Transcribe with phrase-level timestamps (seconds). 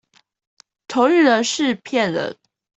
[0.87, 2.35] 同運人士騙人